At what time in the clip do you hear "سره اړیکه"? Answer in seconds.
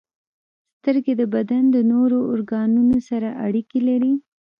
3.09-3.77